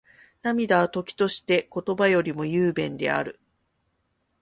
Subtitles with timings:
[0.41, 3.39] 涙は、時として言葉よりも雄弁である。